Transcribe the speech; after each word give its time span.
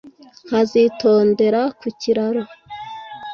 Nkazitondera 0.47 1.61
ku 1.79 1.87
kiraro 2.01 2.43